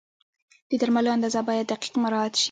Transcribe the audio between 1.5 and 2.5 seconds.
دقیق مراعت شي.